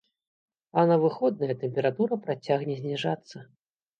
А 0.81 0.85
на 0.91 0.95
выходныя 1.03 1.53
тэмпература 1.63 2.17
працягне 2.25 2.79
зніжацца. 2.81 3.37